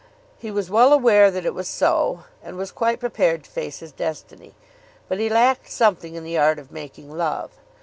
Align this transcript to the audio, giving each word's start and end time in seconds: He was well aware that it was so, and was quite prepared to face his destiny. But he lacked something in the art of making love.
He 0.39 0.49
was 0.49 0.71
well 0.71 0.93
aware 0.93 1.29
that 1.29 1.45
it 1.45 1.53
was 1.53 1.67
so, 1.67 2.23
and 2.41 2.57
was 2.57 2.71
quite 2.71 2.99
prepared 2.99 3.43
to 3.43 3.51
face 3.51 3.81
his 3.81 3.91
destiny. 3.91 4.55
But 5.07 5.19
he 5.19 5.29
lacked 5.29 5.69
something 5.69 6.15
in 6.15 6.23
the 6.23 6.39
art 6.39 6.57
of 6.57 6.71
making 6.71 7.15
love. 7.15 7.51